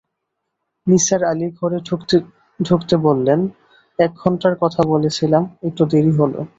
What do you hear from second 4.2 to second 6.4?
ঘন্টার কথা বলেছিলাম, একটু দেরি হল।